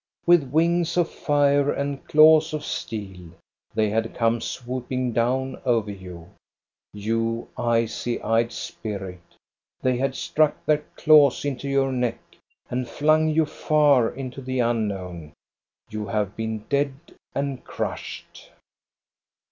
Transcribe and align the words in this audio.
With 0.25 0.49
wings 0.49 0.97
of 0.97 1.11
fire 1.11 1.71
and 1.71 1.93
THE 1.93 1.93
AUCTION 1.93 1.93
AT 1.93 1.93
BJORNE 1.93 1.99
I4I 1.99 2.07
claws 2.09 2.53
of 2.55 2.65
steel 2.65 3.29
.they 3.75 3.89
had 3.91 4.15
come 4.15 4.41
swooping 4.41 5.11
down 5.11 5.61
over 5.63 5.91
you, 5.91 6.29
you 6.91 7.49
icy 7.55 8.19
eyed 8.23 8.51
spirit; 8.51 9.21
they 9.83 9.97
had 9.97 10.15
struck 10.15 10.65
their 10.65 10.83
claws 10.95 11.45
into 11.45 11.69
your 11.69 11.91
neck 11.91 12.17
and 12.71 12.89
flung 12.89 13.27
you 13.29 13.45
far 13.45 14.09
into 14.09 14.41
the 14.41 14.57
unknown. 14.59 15.33
You 15.91 16.07
have 16.07 16.35
been 16.35 16.65
dead 16.67 16.95
and 17.35 17.63
crushed. 17.63 18.49